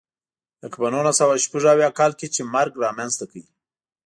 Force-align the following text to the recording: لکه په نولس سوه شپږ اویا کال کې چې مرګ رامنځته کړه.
لکه 0.61 0.75
په 0.81 0.87
نولس 0.93 1.15
سوه 1.21 1.35
شپږ 1.45 1.63
اویا 1.71 1.89
کال 1.99 2.11
کې 2.19 2.27
چې 2.35 2.41
مرګ 2.53 2.73
رامنځته 2.85 3.25
کړه. 3.31 3.43